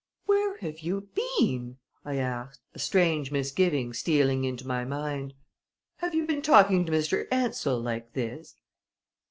[0.25, 5.35] "Where have you been?" I asked, a strange misgiving stealing into my mind.
[5.97, 7.27] "Have you been talking to Mr.
[7.31, 8.55] Ansell like this?"